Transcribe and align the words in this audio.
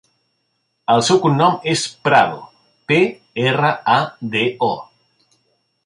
El 0.93 1.03
seu 1.09 1.19
cognom 1.25 1.59
és 1.73 1.83
Prado: 2.07 2.41
pe, 2.93 2.99
erra, 3.47 3.71
a, 3.99 4.01
de, 4.37 4.45
o. 4.73 4.73